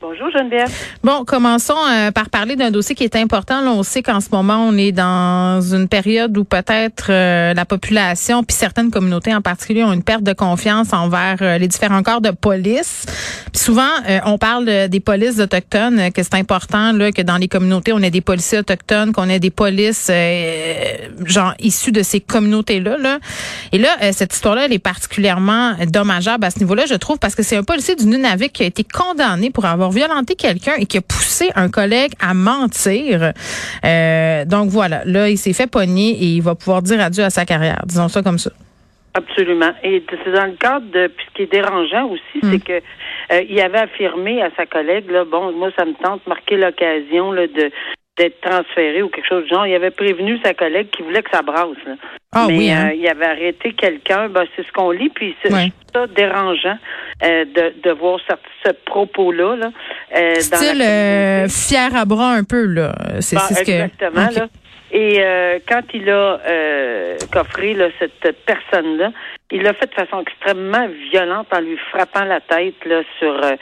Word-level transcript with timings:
Bonjour, 0.00 0.30
Geneviève. 0.30 0.70
Bon, 1.02 1.24
commençons 1.24 1.74
euh, 1.90 2.12
par 2.12 2.30
parler 2.30 2.54
d'un 2.54 2.70
dossier 2.70 2.94
qui 2.94 3.02
est 3.02 3.16
important. 3.16 3.60
Là, 3.62 3.72
on 3.72 3.82
sait 3.82 4.00
qu'en 4.00 4.20
ce 4.20 4.28
moment, 4.30 4.64
on 4.68 4.76
est 4.76 4.92
dans 4.92 5.60
une 5.60 5.88
période 5.88 6.38
où 6.38 6.44
peut-être 6.44 7.06
euh, 7.10 7.52
la 7.52 7.64
population, 7.64 8.44
puis 8.44 8.56
certaines 8.56 8.92
communautés 8.92 9.34
en 9.34 9.40
particulier, 9.42 9.82
ont 9.82 9.92
une 9.92 10.04
perte 10.04 10.22
de 10.22 10.32
confiance 10.34 10.92
envers 10.92 11.38
euh, 11.40 11.58
les 11.58 11.66
différents 11.66 12.04
corps 12.04 12.20
de 12.20 12.30
police. 12.30 13.06
Puis 13.52 13.60
souvent, 13.60 13.90
euh, 14.08 14.20
on 14.24 14.38
parle 14.38 14.66
de- 14.66 14.86
des 14.86 15.00
polices 15.00 15.40
autochtones, 15.40 16.12
que 16.12 16.22
c'est 16.22 16.34
important 16.34 16.92
là, 16.92 17.10
que 17.10 17.22
dans 17.22 17.36
les 17.36 17.48
communautés, 17.48 17.92
on 17.92 17.98
ait 17.98 18.12
des 18.12 18.20
policiers 18.20 18.58
autochtones, 18.60 19.12
qu'on 19.12 19.28
ait 19.28 19.40
des 19.40 19.50
polices 19.50 20.06
euh, 20.12 20.94
genre 21.24 21.54
issues 21.58 21.90
de 21.90 22.04
ces 22.04 22.20
communautés-là. 22.20 22.98
Là. 22.98 23.18
Et 23.72 23.78
là, 23.78 23.88
cette 24.12 24.32
histoire-là, 24.32 24.66
elle 24.66 24.72
est 24.72 24.78
particulièrement 24.78 25.72
dommageable 25.88 26.44
à 26.44 26.50
ce 26.52 26.60
niveau-là, 26.60 26.84
je 26.88 26.94
trouve, 26.94 27.18
parce 27.18 27.34
que 27.34 27.42
c'est 27.42 27.56
un 27.56 27.64
policier 27.64 27.96
du 27.96 28.06
Nunavik 28.06 28.52
qui 28.52 28.62
a 28.62 28.66
été 28.66 28.84
condamné 28.84 29.50
pour 29.50 29.64
avoir 29.64 29.87
violenté 29.88 30.34
quelqu'un 30.34 30.74
et 30.78 30.86
qui 30.86 30.98
a 30.98 31.00
poussé 31.00 31.50
un 31.54 31.68
collègue 31.70 32.12
à 32.20 32.34
mentir. 32.34 33.32
Euh, 33.84 34.44
donc 34.44 34.68
voilà, 34.68 35.02
là, 35.04 35.28
il 35.28 35.38
s'est 35.38 35.52
fait 35.52 35.66
pogner 35.66 36.10
et 36.10 36.26
il 36.36 36.42
va 36.42 36.54
pouvoir 36.54 36.82
dire 36.82 37.00
adieu 37.00 37.24
à 37.24 37.30
sa 37.30 37.44
carrière. 37.44 37.82
Disons 37.86 38.08
ça 38.08 38.22
comme 38.22 38.38
ça. 38.38 38.50
Absolument. 39.14 39.72
Et 39.82 40.04
c'est 40.24 40.32
dans 40.32 40.46
le 40.46 40.52
cadre 40.52 40.86
de. 40.92 41.08
Puis 41.08 41.26
ce 41.28 41.34
qui 41.34 41.42
est 41.42 41.52
dérangeant 41.52 42.06
aussi, 42.06 42.40
c'est 42.42 42.62
que 42.62 42.80
euh, 43.32 43.42
il 43.48 43.60
avait 43.60 43.78
affirmé 43.78 44.42
à 44.42 44.50
sa 44.56 44.66
collègue, 44.66 45.10
là, 45.10 45.24
bon, 45.24 45.52
moi, 45.52 45.70
ça 45.76 45.84
me 45.84 45.94
tente 45.94 46.22
de 46.24 46.28
marquer 46.28 46.56
l'occasion 46.56 47.32
là, 47.32 47.46
de 47.46 47.70
d'être 48.18 48.40
transféré 48.40 49.00
ou 49.02 49.08
quelque 49.08 49.26
chose 49.28 49.44
du 49.44 49.48
genre. 49.50 49.66
Il 49.66 49.74
avait 49.74 49.90
prévenu 49.90 50.38
sa 50.44 50.52
collègue 50.54 50.90
qui 50.90 51.02
voulait 51.02 51.22
que 51.22 51.30
ça 51.30 51.42
brasse. 51.42 51.76
Là. 51.86 51.94
Ah 52.34 52.44
Mais 52.48 52.58
oui, 52.58 52.70
hein? 52.70 52.88
euh, 52.90 52.94
il 52.94 53.08
avait 53.08 53.24
arrêté 53.24 53.72
quelqu'un, 53.72 54.28
ben, 54.28 54.44
c'est 54.54 54.66
ce 54.66 54.72
qu'on 54.72 54.90
lit, 54.90 55.08
puis 55.08 55.34
c'est 55.42 55.52
Ouais. 55.52 55.72
ça 55.94 56.06
dérangeant 56.08 56.76
euh, 57.24 57.44
de, 57.46 57.72
de 57.82 57.90
voir 57.92 58.18
ce, 58.28 58.34
ce 58.66 58.72
propos-là. 58.84 59.56
Là, 59.56 59.70
euh, 60.14 60.34
la 60.34 60.40
Style 60.40 60.82
euh, 60.82 61.48
fier 61.48 61.94
à 61.96 62.04
bras 62.04 62.32
un 62.32 62.44
peu, 62.44 62.64
là. 62.66 62.92
C'est 63.20 63.36
Bon, 63.36 63.42
c'est 63.48 63.54
ce 63.54 63.64
que. 63.64 63.70
exactement. 63.70 64.26
Ok. 64.26 64.34
Là. 64.36 64.46
Et 64.90 65.16
euh, 65.20 65.58
quand 65.68 65.82
il 65.94 66.08
a 66.10 66.40
euh, 66.48 67.16
coffré 67.32 67.74
là, 67.74 67.88
cette 67.98 68.36
personne-là, 68.46 69.12
il 69.50 69.62
l'a 69.62 69.72
fait 69.74 69.86
de 69.86 69.94
façon 69.94 70.20
extrêmement 70.20 70.86
violente 71.10 71.46
en 71.52 71.60
lui 71.60 71.76
frappant 71.90 72.24
la 72.24 72.40
tête 72.40 72.84
là, 72.84 73.02
sur 73.18 73.32
euh, 73.32 73.52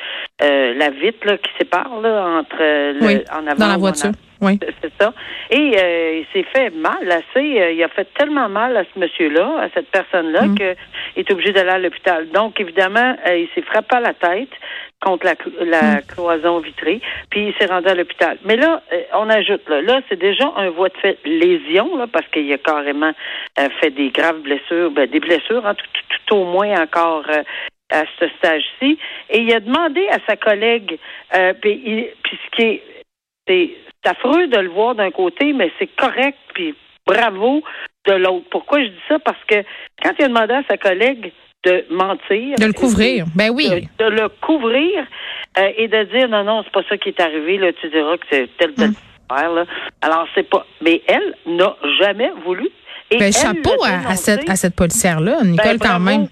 euh, 0.42 0.74
la 0.74 0.90
vitre 0.90 1.26
là, 1.26 1.38
qui 1.38 1.50
sépare 1.58 2.00
là, 2.00 2.40
entre 2.40 2.56
euh, 2.60 2.92
le, 2.94 3.06
Oui, 3.06 3.24
en 3.32 3.46
avant 3.46 3.56
dans 3.56 3.68
la 3.68 3.74
en 3.74 3.78
voiture. 3.78 4.10
Oui. 4.40 4.58
Ça. 4.98 5.12
Et 5.50 5.72
euh, 5.78 6.20
il 6.22 6.26
s'est 6.32 6.46
fait 6.54 6.70
mal 6.70 7.10
assez. 7.10 7.60
euh, 7.60 7.72
il 7.72 7.82
a 7.82 7.88
fait 7.88 8.08
tellement 8.14 8.48
mal 8.48 8.76
à 8.76 8.84
ce 8.84 8.98
monsieur-là, 8.98 9.60
à 9.62 9.68
cette 9.74 9.90
personne-là, 9.90 10.42
Mm. 10.46 10.54
qu'il 10.56 10.76
est 11.16 11.30
obligé 11.30 11.52
d'aller 11.52 11.70
à 11.70 11.78
l'hôpital. 11.78 12.28
Donc, 12.30 12.58
évidemment, 12.60 13.16
euh, 13.28 13.36
il 13.36 13.48
s'est 13.54 13.62
frappé 13.62 13.96
à 13.96 14.00
la 14.00 14.14
tête 14.14 14.48
contre 15.04 15.26
la, 15.26 15.34
la 15.66 15.96
Mm. 15.96 16.02
cloison 16.14 16.58
vitrée, 16.60 17.00
puis 17.30 17.48
il 17.48 17.54
s'est 17.58 17.66
rendu 17.66 17.88
à 17.88 17.94
l'hôpital. 17.94 18.38
Mais 18.44 18.56
là, 18.56 18.82
on 19.14 19.28
ajoute, 19.28 19.68
là, 19.68 19.82
là 19.82 20.00
c'est 20.08 20.18
déjà 20.18 20.50
un 20.56 20.70
voie 20.70 20.88
de 20.88 20.96
fait 20.96 21.18
lésion, 21.24 21.96
là, 21.96 22.06
parce 22.10 22.26
qu'il 22.28 22.50
a 22.52 22.58
carrément 22.58 23.12
fait 23.80 23.90
des 23.90 24.08
graves 24.10 24.40
blessures, 24.40 24.90
ben, 24.90 25.06
des 25.06 25.20
blessures, 25.20 25.66
hein, 25.66 25.74
tout, 25.74 25.84
tout- 25.92 26.16
tout 26.26 26.34
au 26.36 26.44
moins 26.44 26.80
encore 26.80 27.24
à 27.92 28.02
ce 28.18 28.26
stage-ci. 28.38 28.98
Et 29.30 29.40
il 29.40 29.52
a 29.52 29.60
demandé 29.60 30.08
à 30.10 30.18
sa 30.28 30.36
collègue, 30.36 30.98
euh, 31.36 31.52
puis, 31.60 31.80
il- 31.84 32.08
puis 32.24 32.38
ce 32.44 32.50
qui 32.56 32.62
est, 32.62 32.82
c'est 33.46 33.70
affreux 34.04 34.46
de 34.48 34.58
le 34.58 34.68
voir 34.70 34.94
d'un 34.94 35.10
côté, 35.10 35.52
mais 35.52 35.70
c'est 35.78 35.88
correct, 35.96 36.38
puis 36.54 36.74
bravo 37.06 37.62
de 38.06 38.12
l'autre. 38.14 38.46
Pourquoi 38.50 38.82
je 38.82 38.88
dis 38.88 39.02
ça? 39.08 39.18
Parce 39.18 39.42
que 39.48 39.56
quand 40.02 40.12
il 40.18 40.24
a 40.24 40.28
demandé 40.28 40.54
à 40.54 40.62
sa 40.68 40.76
collègue 40.76 41.32
de 41.64 41.84
mentir, 41.90 42.56
De 42.58 42.66
le 42.66 42.72
couvrir. 42.72 43.24
Ben 43.34 43.50
oui. 43.52 43.68
de, 43.68 44.04
de 44.04 44.10
le 44.10 44.28
couvrir 44.40 45.04
euh, 45.58 45.68
et 45.76 45.88
de 45.88 46.04
dire 46.04 46.28
non, 46.28 46.44
non, 46.44 46.62
c'est 46.62 46.72
pas 46.72 46.82
ça 46.88 46.96
qui 46.96 47.08
est 47.08 47.20
arrivé, 47.20 47.58
là, 47.58 47.72
tu 47.72 47.88
diras 47.90 48.16
que 48.18 48.26
c'est 48.30 48.48
tel, 48.58 48.74
tel 48.74 48.90
Mm. 48.90 48.94
affaire, 49.34 49.52
là. 49.52 49.64
Alors, 50.02 50.28
c'est 50.36 50.48
pas. 50.48 50.64
Mais 50.82 51.02
elle 51.08 51.34
n'a 51.46 51.74
jamais 51.98 52.30
voulu. 52.44 52.68
Et 53.10 53.18
Ben, 53.18 53.24
elle 53.26 53.32
chapeau 53.32 53.72
à, 53.84 54.14
cette, 54.14 54.48
à 54.48 54.54
cette 54.54 54.76
policière-là, 54.76 55.38
Nicole, 55.42 55.78
Ben, 55.78 55.88
quand 55.88 55.98
même. 56.00 56.28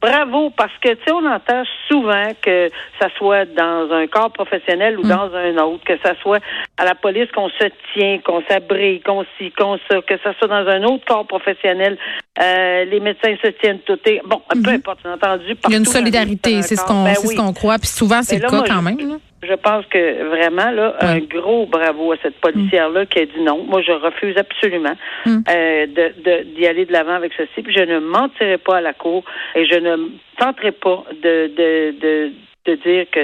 Bravo, 0.00 0.50
parce 0.50 0.72
que 0.80 0.88
tu 0.94 1.02
sais, 1.06 1.12
on 1.12 1.26
entend 1.26 1.62
souvent 1.88 2.30
que 2.40 2.70
ça 2.98 3.08
soit 3.18 3.44
dans 3.44 3.92
un 3.92 4.06
corps 4.06 4.32
professionnel 4.32 4.96
Mm. 4.96 5.00
ou 5.00 5.02
dans 5.02 5.34
un 5.34 5.56
autre, 5.58 5.84
que 5.84 5.98
ça 6.02 6.14
soit 6.22 6.40
à 6.78 6.84
la 6.84 6.94
police 6.94 7.30
qu'on 7.32 7.48
se 7.50 7.64
tient, 7.92 8.18
qu'on 8.20 8.42
s'abrille, 8.48 9.00
qu'on 9.00 9.24
s'y, 9.36 9.50
qu'on 9.52 9.78
ça, 9.90 10.00
que 10.00 10.16
ça 10.24 10.32
soit 10.38 10.48
dans 10.48 10.66
un 10.66 10.82
autre 10.84 11.04
corps 11.04 11.26
professionnel, 11.26 11.98
euh, 12.42 12.84
les 12.84 13.00
médecins 13.00 13.34
se 13.42 13.48
tiennent 13.48 13.80
tout 13.80 13.98
et 14.06 14.20
bon, 14.24 14.40
peu 14.64 14.70
importe, 14.70 15.00
j'ai 15.04 15.10
entendu. 15.10 15.54
Il 15.66 15.72
y 15.72 15.74
a 15.74 15.78
une 15.78 15.84
solidarité, 15.84 16.62
c'est 16.62 16.76
ce 16.76 16.84
qu'on 16.84 17.04
Ben 17.04 17.14
oui. 17.24 17.36
ce 17.36 17.52
croit. 17.54 17.78
Puis 17.78 17.88
souvent, 17.88 18.22
c'est 18.22 18.36
Mais 18.36 18.42
le 18.42 18.44
là, 18.44 18.50
cas 18.50 18.56
moi, 18.56 18.66
quand 18.68 18.82
même. 18.82 19.08
là. 19.08 19.16
Je 19.42 19.54
pense 19.54 19.86
que 19.86 20.28
vraiment, 20.28 20.70
là, 20.70 20.96
un 21.00 21.18
gros 21.20 21.64
bravo 21.64 22.12
à 22.12 22.16
cette 22.22 22.38
policière-là 22.40 23.06
qui 23.06 23.20
a 23.20 23.24
dit 23.26 23.40
non. 23.42 23.64
Moi, 23.64 23.80
je 23.80 23.92
refuse 23.92 24.36
absolument 24.36 24.94
Mm. 25.24 25.38
euh, 25.48 25.86
de, 25.86 26.22
de- 26.22 26.42
d'y 26.54 26.66
aller 26.66 26.84
de 26.84 26.92
l'avant 26.92 27.14
avec 27.14 27.32
ceci. 27.36 27.62
Puis 27.62 27.74
je 27.74 27.82
ne 27.84 28.00
mentirai 28.00 28.58
pas 28.58 28.76
à 28.78 28.80
la 28.82 28.92
cour 28.92 29.24
et 29.54 29.64
je 29.64 29.76
ne 29.76 29.96
tenterai 30.38 30.72
pas 30.72 31.04
de, 31.22 31.46
de, 31.56 31.94
de, 32.00 32.32
de 32.66 32.74
dire 32.82 33.06
que 33.10 33.20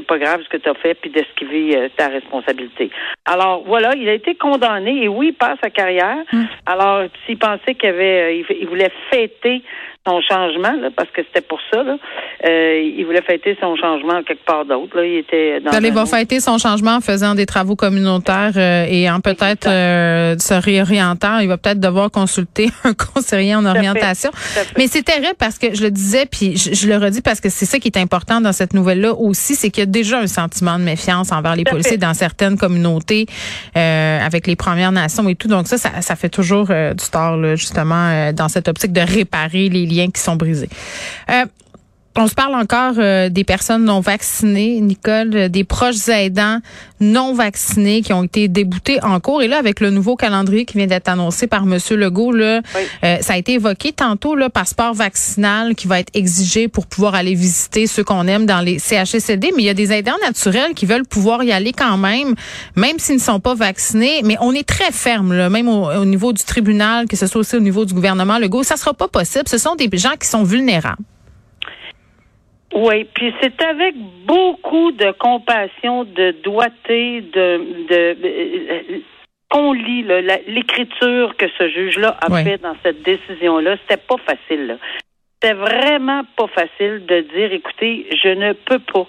c'est 0.00 0.06
pas 0.06 0.18
grave 0.18 0.42
ce 0.42 0.48
que 0.48 0.56
tu 0.56 0.68
as 0.68 0.74
fait 0.74 0.94
puis 0.94 1.10
d'esquiver 1.10 1.76
euh, 1.76 1.88
ta 1.96 2.08
responsabilité. 2.08 2.90
Alors 3.24 3.62
voilà, 3.66 3.94
il 3.96 4.08
a 4.08 4.14
été 4.14 4.34
condamné 4.34 5.04
et 5.04 5.08
oui, 5.08 5.28
il 5.28 5.34
passe 5.34 5.58
sa 5.62 5.70
carrière. 5.70 6.18
Mm. 6.32 6.44
Alors 6.66 7.04
s'il 7.26 7.38
pensait 7.38 7.74
qu'il 7.74 7.88
avait, 7.88 8.22
euh, 8.22 8.32
il, 8.32 8.56
il 8.60 8.66
voulait 8.66 8.92
fêter 9.10 9.62
son 10.06 10.20
changement 10.22 10.72
là, 10.80 10.88
parce 10.96 11.10
que 11.10 11.22
c'était 11.22 11.46
pour 11.46 11.58
ça 11.70 11.82
là, 11.82 11.96
euh, 12.46 12.92
il 12.96 13.04
voulait 13.04 13.22
fêter 13.22 13.56
son 13.60 13.76
changement 13.76 14.22
quelque 14.22 14.44
part 14.44 14.64
d'autre. 14.64 14.96
Là, 14.96 15.04
il 15.04 15.18
était 15.18 15.60
dans 15.60 15.72
il 15.78 15.92
va 15.92 16.06
fêter 16.06 16.40
son 16.40 16.56
changement 16.56 16.96
en 16.96 17.00
faisant 17.00 17.34
des 17.34 17.46
travaux 17.46 17.76
communautaires 17.76 18.52
euh, 18.56 18.86
et 18.88 19.10
en 19.10 19.20
peut-être 19.20 19.68
euh, 19.68 20.38
se 20.38 20.54
réorientant. 20.54 21.38
Il 21.38 21.48
va 21.48 21.58
peut-être 21.58 21.80
devoir 21.80 22.10
consulter 22.10 22.70
un 22.84 22.94
conseiller 22.94 23.54
en 23.54 23.66
orientation. 23.66 24.30
Fait. 24.32 24.66
Mais 24.78 24.86
c'est 24.86 25.02
terrible 25.02 25.34
parce 25.38 25.58
que 25.58 25.74
je 25.74 25.82
le 25.82 25.90
disais, 25.90 26.26
puis 26.26 26.56
je, 26.56 26.72
je 26.74 26.88
le 26.88 26.96
redis 26.96 27.20
parce 27.20 27.40
que 27.40 27.48
c'est 27.50 27.66
ça 27.66 27.78
qui 27.78 27.88
est 27.88 27.98
important 27.98 28.40
dans 28.40 28.52
cette 28.52 28.72
nouvelle-là 28.72 29.14
aussi, 29.14 29.54
c'est 29.54 29.70
qu'il 29.70 29.82
y 29.82 29.86
a 29.86 29.90
déjà 29.90 30.18
un 30.18 30.26
sentiment 30.26 30.78
de 30.78 30.84
méfiance 30.84 31.32
envers 31.32 31.56
les 31.56 31.64
policiers 31.64 31.92
fait. 31.92 31.98
dans 31.98 32.14
certaines 32.14 32.56
communautés, 32.56 33.26
euh, 33.76 34.20
avec 34.20 34.46
les 34.46 34.56
Premières 34.56 34.92
Nations 34.92 35.28
et 35.28 35.34
tout. 35.34 35.48
Donc 35.48 35.66
ça, 35.66 35.78
ça, 35.78 36.00
ça 36.00 36.16
fait 36.16 36.28
toujours 36.28 36.68
euh, 36.70 36.94
du 36.94 37.04
tort, 37.10 37.36
là, 37.36 37.56
justement, 37.56 38.08
euh, 38.08 38.32
dans 38.32 38.48
cette 38.48 38.68
optique 38.68 38.92
de 38.92 39.00
réparer 39.00 39.68
les 39.68 39.89
liens 39.90 40.10
qui 40.10 40.20
sont 40.20 40.36
brisés. 40.36 40.68
Euh, 41.30 41.46
on 42.16 42.26
se 42.26 42.34
parle 42.34 42.54
encore 42.54 42.94
euh, 42.98 43.28
des 43.28 43.44
personnes 43.44 43.84
non 43.84 44.00
vaccinées, 44.00 44.80
Nicole, 44.80 45.30
euh, 45.34 45.48
des 45.48 45.64
proches 45.64 46.08
aidants 46.08 46.58
non 47.00 47.32
vaccinés 47.34 48.02
qui 48.02 48.12
ont 48.12 48.24
été 48.24 48.48
déboutés 48.48 49.02
en 49.02 49.20
cours. 49.20 49.42
Et 49.42 49.48
là, 49.48 49.58
avec 49.58 49.80
le 49.80 49.90
nouveau 49.90 50.16
calendrier 50.16 50.64
qui 50.66 50.76
vient 50.76 50.86
d'être 50.88 51.08
annoncé 51.08 51.46
par 51.46 51.64
Monsieur 51.64 51.96
Legault, 51.96 52.32
là, 52.32 52.60
Oui. 52.74 52.80
euh, 53.04 53.16
ça 53.20 53.34
a 53.34 53.36
été 53.36 53.54
évoqué 53.54 53.92
tantôt, 53.92 54.34
le 54.34 54.48
passeport 54.48 54.92
vaccinal 54.92 55.74
qui 55.74 55.86
va 55.86 56.00
être 56.00 56.10
exigé 56.14 56.68
pour 56.68 56.86
pouvoir 56.86 57.14
aller 57.14 57.34
visiter 57.34 57.86
ceux 57.86 58.04
qu'on 58.04 58.26
aime 58.26 58.44
dans 58.44 58.60
les 58.60 58.78
CHSLD. 58.78 59.52
Mais 59.56 59.62
il 59.62 59.66
y 59.66 59.70
a 59.70 59.74
des 59.74 59.92
aidants 59.92 60.18
naturels 60.22 60.74
qui 60.74 60.84
veulent 60.86 61.06
pouvoir 61.06 61.42
y 61.44 61.52
aller 61.52 61.72
quand 61.72 61.96
même, 61.96 62.34
même 62.76 62.98
s'ils 62.98 63.14
ne 63.16 63.20
sont 63.20 63.40
pas 63.40 63.54
vaccinés. 63.54 64.20
Mais 64.24 64.36
on 64.40 64.52
est 64.52 64.66
très 64.68 64.90
ferme, 64.92 65.32
là, 65.32 65.48
même 65.48 65.68
au, 65.68 65.90
au 65.90 66.04
niveau 66.04 66.32
du 66.32 66.42
tribunal, 66.44 67.06
que 67.06 67.16
ce 67.16 67.26
soit 67.26 67.40
aussi 67.40 67.56
au 67.56 67.60
niveau 67.60 67.84
du 67.84 67.94
gouvernement 67.94 68.38
Legault. 68.38 68.62
Ça 68.64 68.76
sera 68.76 68.92
pas 68.94 69.08
possible. 69.08 69.44
Ce 69.48 69.58
sont 69.58 69.74
des 69.76 69.88
gens 69.96 70.16
qui 70.20 70.28
sont 70.28 70.42
vulnérables. 70.42 71.02
Oui, 72.72 73.04
puis 73.14 73.34
c'est 73.40 73.60
avec 73.62 73.94
beaucoup 74.24 74.92
de 74.92 75.10
compassion, 75.12 76.04
de 76.04 76.30
doigté, 76.42 77.20
de, 77.20 77.86
de, 77.88 78.14
de- 78.22 79.02
qu'on 79.50 79.72
lit 79.72 80.04
l'écriture 80.46 81.36
que 81.36 81.46
ce 81.58 81.68
juge-là 81.68 82.16
a 82.20 82.28
fait 82.44 82.58
dans 82.58 82.76
cette 82.84 83.02
décision-là. 83.02 83.76
C'était 83.82 84.00
pas 84.00 84.16
facile. 84.18 84.66
là. 84.68 84.74
C'était 85.42 85.54
vraiment 85.54 86.22
pas 86.36 86.46
facile 86.48 87.04
de 87.06 87.20
dire, 87.34 87.52
écoutez, 87.52 88.06
je 88.22 88.28
ne 88.28 88.52
peux 88.52 88.78
pas 88.78 89.06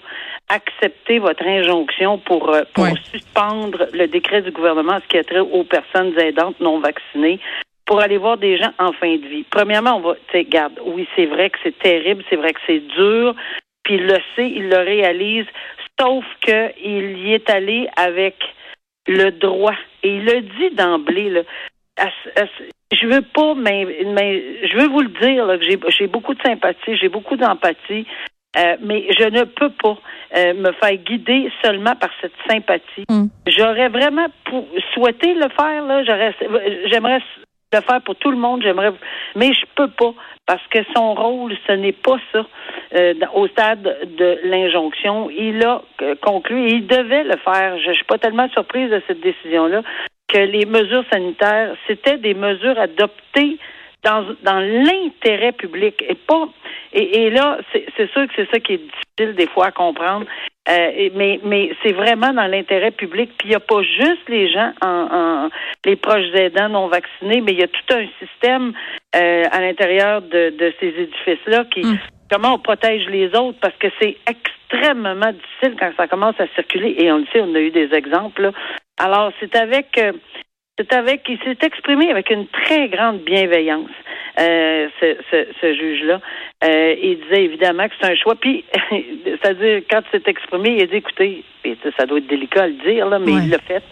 accepter 0.49 1.19
votre 1.19 1.45
injonction 1.45 2.17
pour, 2.17 2.49
euh, 2.49 2.63
pour 2.73 2.85
suspendre 3.11 3.85
le 3.93 4.07
décret 4.07 4.41
du 4.41 4.51
gouvernement, 4.51 4.97
ce 5.03 5.07
qui 5.07 5.17
a 5.17 5.23
trait 5.23 5.39
aux 5.39 5.63
personnes 5.63 6.17
aidantes 6.19 6.59
non 6.59 6.79
vaccinées 6.79 7.39
pour 7.85 7.99
aller 7.99 8.17
voir 8.17 8.37
des 8.37 8.57
gens 8.57 8.71
en 8.79 8.91
fin 8.93 9.15
de 9.15 9.27
vie. 9.27 9.43
Premièrement, 9.49 9.97
on 9.97 10.01
va, 10.01 10.15
tu 10.15 10.21
sais, 10.31 10.43
garde, 10.45 10.79
oui, 10.85 11.07
c'est 11.15 11.25
vrai 11.25 11.49
que 11.49 11.57
c'est 11.63 11.77
terrible, 11.79 12.23
c'est 12.29 12.35
vrai 12.35 12.53
que 12.53 12.59
c'est 12.65 12.79
dur, 12.79 13.35
puis 13.83 13.95
il 13.95 14.05
le 14.05 14.17
sait, 14.35 14.49
il 14.49 14.69
le 14.69 14.77
réalise, 14.77 15.45
sauf 15.99 16.25
que 16.41 16.71
il 16.83 17.19
y 17.19 17.33
est 17.33 17.49
allé 17.49 17.87
avec 17.95 18.35
le 19.07 19.31
droit. 19.31 19.75
Et 20.03 20.15
il 20.15 20.25
le 20.25 20.41
dit 20.41 20.75
d'emblée, 20.75 21.43
je 22.91 23.07
veux 23.07 23.21
pas, 23.21 23.55
mais, 23.55 23.85
mais 24.05 24.67
je 24.67 24.77
veux 24.77 24.87
vous 24.87 25.01
le 25.01 25.19
dire 25.21 25.45
là, 25.45 25.57
que 25.57 25.63
j'ai, 25.63 25.79
j'ai 25.97 26.07
beaucoup 26.07 26.33
de 26.33 26.41
sympathie, 26.41 26.97
j'ai 26.97 27.09
beaucoup 27.09 27.35
d'empathie, 27.35 28.05
euh, 28.57 28.75
mais 28.81 29.07
je 29.17 29.25
ne 29.25 29.43
peux 29.43 29.69
pas 29.69 29.97
euh, 30.35 30.53
me 30.53 30.71
faire 30.73 30.95
guider 30.97 31.49
seulement 31.63 31.95
par 31.95 32.09
cette 32.19 32.33
sympathie. 32.49 33.05
Mm. 33.09 33.27
J'aurais 33.47 33.87
vraiment 33.87 34.27
pour, 34.45 34.67
souhaité 34.93 35.33
le 35.33 35.47
faire 35.49 35.85
là, 35.85 36.03
j'aurais, 36.03 36.35
j'aimerais 36.87 37.21
le 37.73 37.81
faire 37.81 38.01
pour 38.01 38.15
tout 38.15 38.31
le 38.31 38.37
monde, 38.37 38.61
j'aimerais, 38.63 38.91
mais 39.35 39.53
je 39.53 39.65
peux 39.75 39.87
pas 39.87 40.13
parce 40.45 40.65
que 40.67 40.79
son 40.95 41.13
rôle, 41.13 41.55
ce 41.67 41.71
n'est 41.73 41.93
pas 41.93 42.17
ça. 42.33 42.45
Euh, 42.93 43.13
au 43.33 43.47
stade 43.47 43.83
de 44.17 44.39
l'injonction, 44.43 45.29
il 45.29 45.63
a 45.63 45.81
euh, 46.01 46.15
conclu 46.21 46.67
et 46.67 46.73
il 46.73 46.87
devait 46.87 47.23
le 47.23 47.37
faire. 47.37 47.77
Je, 47.77 47.91
je 47.91 47.93
suis 47.93 48.03
pas 48.03 48.17
tellement 48.17 48.49
surprise 48.49 48.89
de 48.89 49.01
cette 49.07 49.21
décision-là 49.21 49.81
que 50.27 50.37
les 50.37 50.65
mesures 50.65 51.05
sanitaires, 51.11 51.75
c'était 51.87 52.17
des 52.17 52.33
mesures 52.33 52.77
adoptées 52.77 53.57
dans, 54.03 54.25
dans 54.43 54.59
l'intérêt 54.59 55.51
public 55.51 56.03
et 56.07 56.15
pas 56.15 56.49
et, 56.93 57.23
et 57.23 57.29
là 57.29 57.59
c'est 57.73 58.11
sûr 58.11 58.27
que 58.27 58.33
c'est 58.35 58.49
ça 58.49 58.59
qui 58.59 58.73
est 58.73 58.77
difficile 58.77 59.35
des 59.35 59.47
fois 59.47 59.67
à 59.67 59.71
comprendre 59.71 60.25
euh, 60.71 61.09
mais 61.15 61.39
mais 61.43 61.71
c'est 61.83 61.91
vraiment 61.91 62.33
dans 62.33 62.47
l'intérêt 62.47 62.91
public 62.91 63.31
puis 63.37 63.47
il 63.47 63.49
n'y 63.49 63.55
a 63.55 63.59
pas 63.59 63.81
juste 63.83 64.27
les 64.29 64.49
gens 64.51 64.71
en, 64.81 64.87
en, 65.11 65.49
les 65.85 65.95
proches 65.95 66.33
aidants 66.35 66.69
non 66.69 66.87
vaccinés 66.87 67.41
mais 67.41 67.51
il 67.51 67.59
y 67.59 67.63
a 67.63 67.67
tout 67.67 67.93
un 67.93 68.05
système 68.19 68.73
euh, 69.15 69.43
à 69.51 69.59
l'intérieur 69.61 70.21
de, 70.21 70.51
de 70.57 70.73
ces 70.79 70.87
édifices 70.87 71.45
là 71.47 71.65
qui 71.65 71.81
Mm. 71.81 71.97
comment 72.31 72.53
on 72.55 72.59
protège 72.59 73.05
les 73.09 73.27
autres 73.35 73.57
parce 73.59 73.75
que 73.77 73.87
c'est 73.99 74.15
extrêmement 74.27 75.31
difficile 75.31 75.75
quand 75.79 75.91
ça 75.97 76.07
commence 76.07 76.39
à 76.39 76.47
circuler 76.55 76.95
et 76.97 77.11
on 77.11 77.17
le 77.17 77.25
sait 77.33 77.41
on 77.41 77.53
a 77.55 77.59
eu 77.59 77.71
des 77.71 77.93
exemples 77.93 78.43
là. 78.43 78.51
alors 78.99 79.31
c'est 79.39 79.55
avec 79.55 79.97
euh, 79.97 80.13
c'est 80.77 80.93
avec, 80.93 81.21
il 81.27 81.37
s'est 81.39 81.57
exprimé 81.65 82.09
avec 82.09 82.29
une 82.29 82.47
très 82.47 82.87
grande 82.89 83.19
bienveillance, 83.19 83.89
euh, 84.39 84.87
ce, 84.99 85.15
ce, 85.29 85.45
ce 85.59 85.73
juge-là. 85.75 86.21
Euh, 86.63 86.95
il 87.01 87.19
disait 87.21 87.43
évidemment 87.43 87.87
que 87.87 87.93
c'est 88.01 88.11
un 88.11 88.15
choix. 88.15 88.35
Puis, 88.35 88.63
c'est-à-dire, 89.25 89.81
quand 89.89 90.01
il 90.13 90.19
s'est 90.19 90.29
exprimé, 90.29 90.75
il 90.77 90.83
a 90.83 90.85
dit, 90.87 90.95
écoutez, 90.95 91.43
ça, 91.97 92.05
doit 92.05 92.17
être 92.19 92.27
délicat 92.27 92.63
à 92.63 92.67
le 92.67 92.73
dire, 92.85 93.07
là, 93.07 93.19
mais 93.19 93.33
Ouais. 93.33 93.41
il 93.43 93.49
l'a 93.49 93.59
fait. 93.59 93.83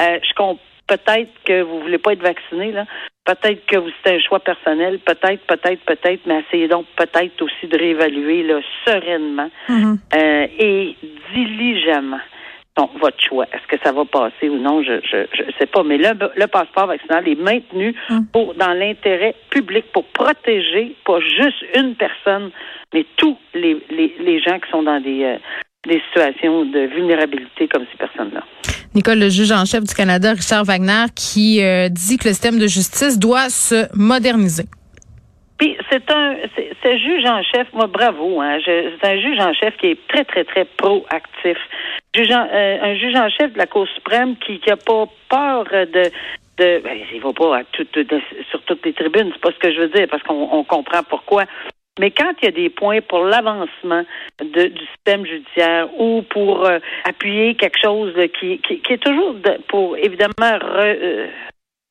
Euh, 0.00 0.18
je 0.22 0.34
comprends 0.34 0.58
peut-être 0.86 1.30
que 1.44 1.62
vous 1.62 1.80
voulez 1.80 1.98
pas 1.98 2.12
être 2.12 2.22
vacciné, 2.22 2.70
là. 2.70 2.84
Peut-être 3.24 3.66
que 3.66 3.76
c'est 4.04 4.14
un 4.14 4.20
choix 4.20 4.38
personnel, 4.38 5.00
peut-être, 5.00 5.44
peut-être, 5.48 5.80
peut-être, 5.84 6.20
mais 6.26 6.44
essayez 6.46 6.68
donc 6.68 6.86
peut-être 6.96 7.42
aussi 7.42 7.66
de 7.66 7.76
réévaluer 7.76 8.44
là, 8.44 8.60
sereinement 8.86 9.50
Mhm. 9.68 9.98
euh, 10.14 10.46
et 10.60 10.94
diligemment 11.34 12.20
donc, 12.76 12.90
votre 13.00 13.16
choix. 13.22 13.46
Est-ce 13.52 13.66
que 13.74 13.82
ça 13.82 13.92
va 13.92 14.04
passer 14.04 14.48
ou 14.48 14.58
non? 14.58 14.82
Je 14.82 15.00
je, 15.02 15.26
je 15.32 15.42
sais 15.58 15.66
pas. 15.66 15.82
Mais 15.82 15.96
le, 15.96 16.10
le 16.36 16.46
passeport 16.46 16.86
vaccinal 16.86 17.26
est 17.28 17.34
maintenu 17.40 17.94
Hum. 18.10 18.26
pour 18.32 18.54
dans 18.54 18.72
l'intérêt 18.72 19.34
public 19.50 19.84
pour 19.92 20.04
protéger 20.04 20.94
pas 21.04 21.20
juste 21.20 21.64
une 21.74 21.94
personne, 21.94 22.50
mais 22.92 23.04
tous 23.16 23.36
les, 23.54 23.76
les, 23.90 24.14
les 24.20 24.40
gens 24.40 24.58
qui 24.58 24.70
sont 24.70 24.82
dans 24.82 25.00
des, 25.00 25.24
euh, 25.24 25.36
des 25.86 26.00
situations 26.08 26.64
de 26.66 26.80
vulnérabilité 26.94 27.66
comme 27.68 27.84
ces 27.90 27.96
personnes-là. 27.98 28.42
Nicole, 28.94 29.18
le 29.18 29.28
juge 29.28 29.52
en 29.52 29.64
chef 29.64 29.84
du 29.84 29.94
Canada, 29.94 30.32
Richard 30.32 30.64
Wagner, 30.64 31.04
qui 31.14 31.62
euh, 31.62 31.88
dit 31.88 32.16
que 32.18 32.24
le 32.28 32.30
système 32.34 32.58
de 32.58 32.66
justice 32.66 33.18
doit 33.18 33.48
se 33.48 33.86
moderniser. 33.96 34.64
Puis 35.58 35.76
c'est 35.90 36.10
un 36.10 36.34
ce 36.82 36.96
juge 36.98 37.24
en 37.24 37.42
chef, 37.42 37.66
moi 37.72 37.86
bravo, 37.86 38.40
hein, 38.42 38.58
c'est 38.64 39.04
un 39.08 39.18
juge 39.18 39.38
en 39.40 39.52
chef 39.54 39.74
qui 39.78 39.86
est 39.88 39.98
très 40.08 40.24
très 40.24 40.44
très 40.44 40.66
proactif. 40.66 41.56
Juge 42.16 42.30
en- 42.32 42.48
euh, 42.52 42.78
un 42.82 42.94
juge 42.96 43.14
en 43.16 43.28
chef 43.28 43.52
de 43.52 43.58
la 43.58 43.66
Cour 43.66 43.86
suprême 43.94 44.36
qui 44.38 44.58
qui 44.60 44.70
a 44.70 44.76
pas 44.76 45.04
peur 45.28 45.64
de 45.64 46.10
de 46.58 46.80
ben, 46.82 46.98
il 47.12 47.20
va 47.20 47.32
pas 47.34 47.58
à 47.58 47.64
tout- 47.64 47.86
de- 47.94 48.20
sur 48.50 48.62
toutes 48.62 48.84
les 48.86 48.94
tribunes, 48.94 49.30
c'est 49.32 49.40
pas 49.42 49.52
ce 49.52 49.58
que 49.58 49.70
je 49.74 49.80
veux 49.80 49.88
dire 49.88 50.06
parce 50.10 50.22
qu'on 50.22 50.48
on 50.52 50.64
comprend 50.64 51.02
pourquoi. 51.02 51.44
Mais 51.98 52.10
quand 52.10 52.32
il 52.40 52.44
y 52.46 52.48
a 52.48 52.50
des 52.52 52.70
points 52.70 53.00
pour 53.02 53.24
l'avancement 53.24 54.04
du 54.40 54.72
système 54.94 55.26
judiciaire 55.26 55.88
ou 56.00 56.22
pour 56.22 56.64
euh, 56.66 56.78
appuyer 57.04 57.54
quelque 57.56 57.78
chose 57.82 58.14
qui, 58.38 58.58
qui, 58.60 58.80
qui 58.80 58.92
est 58.94 59.02
toujours 59.02 59.34
de- 59.34 59.58
pour 59.68 59.96
évidemment 59.98 60.32
re- 60.40 60.98
euh, 60.98 61.26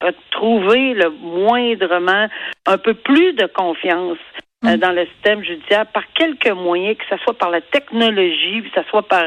retrouver 0.04 0.94
le 0.94 1.10
moindrement 1.10 2.27
un 2.66 2.77
peu 2.77 2.94
plus 2.94 3.33
de 3.33 3.45
confiance 3.48 4.18
Mm. 4.63 4.77
dans 4.77 4.92
le 4.94 5.06
système 5.07 5.44
judiciaire 5.44 5.86
par 5.88 6.04
quelques 6.13 6.50
moyens, 6.50 6.98
que 6.98 7.04
ce 7.10 7.22
soit 7.24 7.38
par 7.38 7.51
la 7.51 7.62
technologie, 7.62 8.63
que 8.63 8.81
ce 8.81 8.88
soit 8.89 9.04
par 9.07 9.25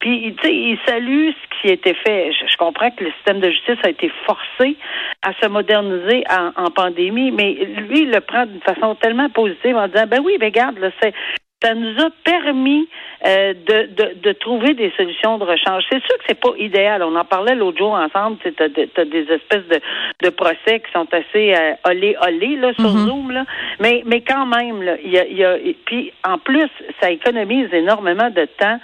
puis, 0.00 0.34
tu 0.40 0.48
sais, 0.48 0.54
il 0.54 0.78
salue 0.86 1.30
ce 1.30 1.60
qui 1.60 1.70
a 1.70 1.72
été 1.72 1.92
fait. 1.94 2.30
Je, 2.32 2.46
je 2.46 2.56
comprends 2.56 2.90
que 2.90 3.04
le 3.04 3.10
système 3.12 3.40
de 3.40 3.50
justice 3.50 3.78
a 3.84 3.90
été 3.90 4.10
forcé 4.26 4.76
à 5.22 5.32
se 5.42 5.48
moderniser 5.48 6.24
en, 6.30 6.52
en 6.64 6.70
pandémie, 6.70 7.32
mais 7.32 7.54
lui, 7.54 8.02
il 8.02 8.10
le 8.10 8.20
prend 8.20 8.46
d'une 8.46 8.60
façon 8.60 8.94
tellement 8.94 9.28
positive 9.30 9.76
en 9.76 9.88
disant, 9.88 10.06
ben 10.06 10.20
oui, 10.24 10.36
ben 10.38 10.46
regarde, 10.46 10.78
là, 10.78 10.90
c'est 11.02 11.12
ça 11.60 11.74
nous 11.74 11.98
a 12.00 12.10
permis 12.24 12.88
euh, 13.26 13.52
de, 13.52 13.86
de, 13.92 14.14
de 14.22 14.32
trouver 14.32 14.74
des 14.74 14.92
solutions 14.96 15.38
de 15.38 15.44
rechange. 15.44 15.82
C'est 15.90 15.98
sûr 16.04 16.16
que 16.18 16.24
c'est 16.28 16.38
pas 16.40 16.52
idéal. 16.56 17.02
On 17.02 17.16
en 17.16 17.24
parlait 17.24 17.56
l'autre 17.56 17.78
jour 17.78 17.94
ensemble. 17.94 18.38
Tu 18.38 18.54
as, 18.62 19.04
des 19.04 19.26
espèces 19.28 19.66
de, 19.68 19.80
de 20.22 20.30
procès 20.30 20.78
qui 20.78 20.92
sont 20.92 21.08
assez 21.12 21.52
euh, 21.56 21.72
olé 21.84 22.16
olé 22.24 22.54
là 22.54 22.72
sur 22.74 22.88
Mhm. 22.88 23.06
Zoom 23.08 23.30
là. 23.32 23.44
Mais 23.80 24.02
mais 24.06 24.20
quand 24.20 24.46
même 24.46 24.82
là, 24.82 24.96
il 25.02 25.10
y 25.10 25.18
a, 25.18 25.26
y 25.26 25.44
a 25.44 25.56
puis 25.84 26.12
en 26.24 26.38
plus 26.38 26.68
ça 27.00 27.10
économise 27.10 27.74
énormément 27.74 28.30
de 28.30 28.44
temps 28.44 28.78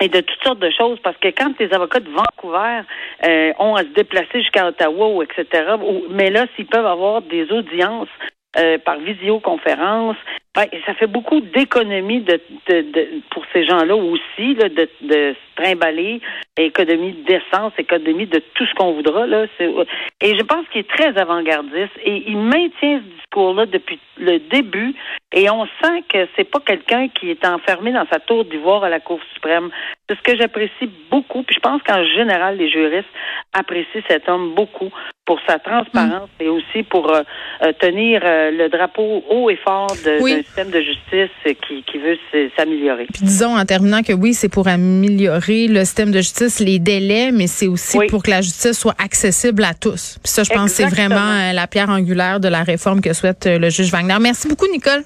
et 0.00 0.08
de 0.08 0.20
toutes 0.20 0.42
sortes 0.44 0.58
de 0.60 0.70
choses 0.70 0.98
parce 1.02 1.16
que 1.18 1.28
quand 1.28 1.58
les 1.58 1.72
avocats 1.72 2.00
de 2.00 2.10
Vancouver 2.10 2.80
euh, 3.26 3.52
ont 3.58 3.74
à 3.74 3.82
se 3.82 3.88
déplacer 3.94 4.40
jusqu'à 4.40 4.66
Ottawa 4.68 5.08
ou 5.08 5.22
etc. 5.22 5.44
ou- 5.82 6.04
mais 6.10 6.30
là 6.30 6.46
s'ils 6.56 6.66
peuvent 6.66 6.86
avoir 6.86 7.22
des 7.22 7.50
audiences 7.52 8.08
euh, 8.56 8.78
par 8.78 8.96
visioconférence. 8.98 10.16
Ben, 10.54 10.64
ça 10.86 10.94
fait 10.94 11.06
beaucoup 11.06 11.40
d'économies 11.40 12.22
de, 12.22 12.40
de, 12.68 12.80
de- 12.80 13.08
pour 13.30 13.44
ces 13.52 13.64
gens-là 13.64 13.94
aussi, 13.94 14.54
là, 14.54 14.68
de, 14.70 14.88
de 15.02 15.34
se 15.34 15.62
trimballer, 15.62 16.20
économie 16.56 17.12
d'essence, 17.26 17.72
économie 17.78 18.26
de 18.26 18.42
tout 18.54 18.64
ce 18.66 18.74
qu'on 18.74 18.92
voudra. 18.94 19.26
Là. 19.26 19.44
Et 19.60 20.36
je 20.36 20.42
pense 20.42 20.66
qu'il 20.72 20.80
est 20.80 20.88
très 20.88 21.16
avant-gardiste 21.20 21.92
et 22.02 22.24
il 22.26 22.38
maintient 22.38 23.00
ce 23.00 23.16
discours-là 23.20 23.66
depuis 23.66 23.98
le 24.18 24.38
début 24.38 24.94
et 25.32 25.50
on 25.50 25.66
sent 25.66 26.02
que 26.10 26.26
c'est 26.36 26.50
pas 26.50 26.60
quelqu'un 26.60 27.08
qui 27.08 27.30
est 27.30 27.44
enfermé 27.46 27.92
dans 27.92 28.06
sa 28.10 28.18
tour 28.18 28.46
d'ivoire 28.46 28.82
à 28.84 28.88
la 28.88 28.98
Cour 28.98 29.20
suprême. 29.34 29.68
C'est 30.08 30.16
ce 30.16 30.22
que 30.22 30.36
j'apprécie 30.38 30.90
beaucoup. 31.10 31.42
Puis 31.42 31.54
je 31.54 31.60
pense 31.60 31.82
qu'en 31.82 32.02
général, 32.16 32.56
les 32.56 32.70
juristes 32.70 33.08
apprécient 33.52 34.00
cet 34.08 34.26
homme 34.28 34.54
beaucoup 34.54 34.90
pour 35.26 35.38
sa 35.46 35.58
transparence 35.58 36.30
et 36.40 36.48
aussi 36.48 36.82
pour 36.84 37.12
euh, 37.14 37.20
euh, 37.62 37.72
tenir 37.78 38.22
euh, 38.24 38.50
le 38.50 38.70
drapeau 38.70 39.22
haut 39.28 39.50
et 39.50 39.56
fort 39.56 39.88
Oui. 40.22 40.36
d'un 40.36 40.42
système 40.42 40.70
de 40.70 40.80
justice 40.80 41.28
qui, 41.66 41.82
qui 41.82 41.98
veut 41.98 42.16
s'améliorer. 42.56 43.04
Puis 43.12 43.24
disons 43.24 43.54
en 43.58 43.64
terminant 43.66 44.02
que 44.02 44.14
oui, 44.14 44.32
c'est 44.32 44.48
pour 44.48 44.66
améliorer 44.68 45.66
le 45.68 45.80
système 45.80 46.10
de 46.10 46.18
justice, 46.18 46.60
les 46.60 46.78
délais, 46.78 47.30
mais 47.32 47.46
c'est 47.46 47.66
aussi 47.68 47.98
Oui. 47.98 48.06
pour 48.06 48.22
que 48.22 48.30
la 48.30 48.40
justice 48.40 48.78
soit 48.80 48.94
accessible 48.98 49.62
à 49.64 49.74
tous. 49.74 50.18
Puis 50.22 50.32
ça, 50.32 50.42
je 50.44 50.48
pense 50.50 50.70
que 50.70 50.76
c'est 50.78 50.82
Exactement. 50.84 51.16
vraiment 51.16 51.50
euh, 51.50 51.52
la 51.52 51.66
pierre 51.66 51.90
angulaire 51.90 52.40
de 52.40 52.48
la 52.48 52.62
réforme 52.62 53.02
que 53.02 53.12
souhaite 53.12 53.44
le 53.46 53.68
juge 53.68 53.90
Wagner. 53.92 54.16
Merci 54.18 54.48
beaucoup, 54.48 54.66
Nicole. 54.72 55.02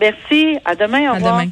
Merci. 0.00 0.58
À 0.64 0.74
demain. 0.74 1.10
Au 1.10 1.12
À 1.12 1.14
revoir. 1.16 1.34
demain. 1.34 1.46